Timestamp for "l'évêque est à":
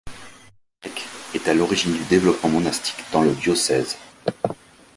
0.83-1.53